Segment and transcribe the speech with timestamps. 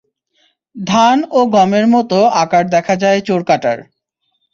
[0.75, 3.77] ধান ও গমের মতো আকার দেখা যায় চোরকাঁটার।